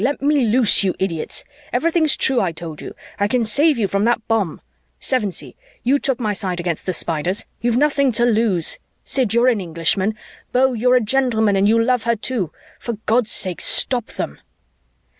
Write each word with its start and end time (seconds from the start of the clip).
Let 0.03 0.19
me 0.19 0.47
loose, 0.47 0.83
you 0.83 0.95
idiots! 0.97 1.43
Everything's 1.71 2.17
true 2.17 2.41
I 2.41 2.51
told 2.53 2.81
you 2.81 2.95
I 3.19 3.27
can 3.27 3.43
save 3.43 3.77
you 3.77 3.87
from 3.87 4.03
that 4.05 4.27
bomb. 4.27 4.59
Sevensee, 4.99 5.55
you 5.83 5.99
took 5.99 6.19
my 6.19 6.33
side 6.33 6.59
against 6.59 6.87
the 6.87 6.91
Spiders; 6.93 7.45
you've 7.61 7.77
nothing 7.77 8.11
to 8.13 8.25
lose. 8.25 8.79
Sid, 9.03 9.35
you're 9.35 9.47
an 9.47 9.61
Englishman. 9.61 10.15
Beau, 10.53 10.73
you're 10.73 10.95
a 10.95 11.01
gentleman 11.01 11.55
and 11.55 11.69
you 11.69 11.79
love 11.79 12.01
her, 12.05 12.15
too 12.15 12.51
for 12.79 12.93
God's 13.05 13.29
sake, 13.29 13.61
stop 13.61 14.07
them!" 14.07 14.39